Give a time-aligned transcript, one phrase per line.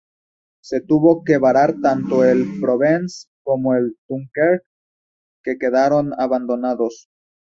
[0.63, 4.65] Se tuvo que varar tanto el "Provence" como el "Dunkerque",
[5.43, 7.07] que quedaron abandonados.